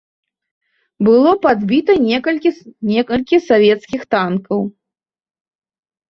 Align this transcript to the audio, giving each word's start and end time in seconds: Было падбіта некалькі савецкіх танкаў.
Было 1.07 1.33
падбіта 1.43 1.93
некалькі 2.95 3.37
савецкіх 3.49 4.01
танкаў. 4.15 4.61